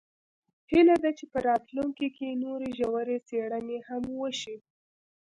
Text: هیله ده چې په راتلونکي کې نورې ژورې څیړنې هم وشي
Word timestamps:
هیله 0.71 0.95
ده 1.03 1.11
چې 1.17 1.25
په 1.31 1.39
راتلونکي 1.49 2.07
کې 2.17 2.39
نورې 2.43 2.69
ژورې 2.79 3.17
څیړنې 3.27 3.79
هم 3.87 4.03
وشي 4.21 4.55